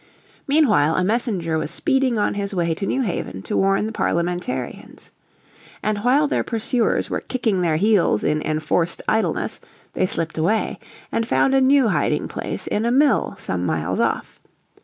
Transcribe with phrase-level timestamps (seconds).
[0.47, 5.11] Meanwhile a messenger was speeding on his way to New Haven to warn the Parliamentarians.
[5.83, 9.59] And while their pursuers were kicking their heels in enforced idleness
[9.93, 10.79] they slipped away,
[11.11, 14.39] and found a new hiding place in a mill some miles off.